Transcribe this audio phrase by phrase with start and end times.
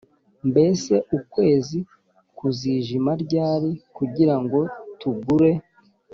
[0.49, 1.79] mbese ukwezi
[2.37, 4.59] kuzijima ryari kugira ngo
[4.99, 5.51] tugure